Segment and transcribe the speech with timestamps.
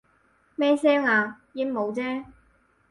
[0.55, 1.39] 咩聲啊？
[1.53, 2.25] 鸚鵡啫